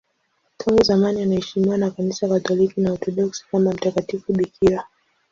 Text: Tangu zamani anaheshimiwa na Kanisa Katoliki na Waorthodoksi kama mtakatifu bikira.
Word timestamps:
Tangu 0.57 0.83
zamani 0.83 1.21
anaheshimiwa 1.21 1.77
na 1.77 1.91
Kanisa 1.91 2.29
Katoliki 2.29 2.81
na 2.81 2.89
Waorthodoksi 2.89 3.45
kama 3.51 3.71
mtakatifu 3.71 4.33
bikira. 4.33 4.83